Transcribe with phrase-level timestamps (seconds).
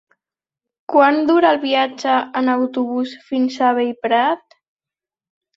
[0.93, 4.61] Quant dura el viatge en autobús fins a Bellprat?